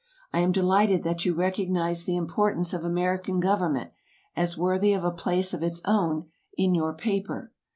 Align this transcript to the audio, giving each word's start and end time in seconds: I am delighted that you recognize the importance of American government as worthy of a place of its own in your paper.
I 0.33 0.39
am 0.39 0.51
delighted 0.51 1.03
that 1.03 1.25
you 1.25 1.35
recognize 1.35 2.05
the 2.05 2.15
importance 2.15 2.73
of 2.73 2.83
American 2.83 3.39
government 3.39 3.91
as 4.35 4.57
worthy 4.57 4.93
of 4.93 5.03
a 5.03 5.11
place 5.11 5.53
of 5.53 5.61
its 5.61 5.79
own 5.85 6.25
in 6.57 6.73
your 6.73 6.95
paper. 6.95 7.51